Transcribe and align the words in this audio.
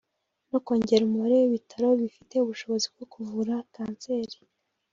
no 0.49 0.57
kongera 0.65 1.03
umubare 1.05 1.35
w’ibitaro 1.39 1.87
bifite 2.01 2.35
ubushobozi 2.39 2.85
bwo 2.93 3.05
kuvura 3.13 3.53
Kanseri 3.73 4.35